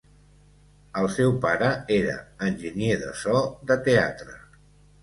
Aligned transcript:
El 1.01 1.09
seu 1.17 1.35
pare 1.43 1.69
era 1.99 2.17
enginyer 2.49 2.97
de 3.07 3.13
so 3.27 3.47
de 3.73 3.81
teatre. 3.91 4.41